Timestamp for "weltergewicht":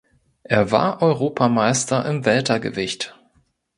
2.25-3.15